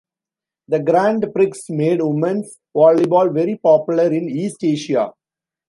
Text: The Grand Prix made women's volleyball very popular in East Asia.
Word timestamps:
The 0.67 0.79
Grand 0.79 1.27
Prix 1.31 1.51
made 1.69 2.01
women's 2.01 2.57
volleyball 2.75 3.31
very 3.31 3.55
popular 3.57 4.11
in 4.11 4.27
East 4.31 4.63
Asia. 4.63 5.13